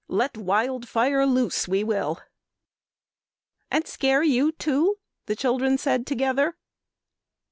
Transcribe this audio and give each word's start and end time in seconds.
Let 0.07 0.35
wild 0.35 0.87
fire 0.89 1.27
loose 1.27 1.67
we 1.67 1.83
will...." 1.83 2.19
"And 3.69 3.85
scare 3.85 4.23
you 4.23 4.51
too?" 4.51 4.97
the 5.27 5.35
children 5.35 5.77
said 5.77 6.07
together. 6.07 6.57